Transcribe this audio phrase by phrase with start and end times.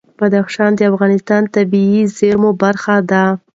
[0.19, 3.25] بدخشان د افغانستان د طبیعي زیرمو برخه ده.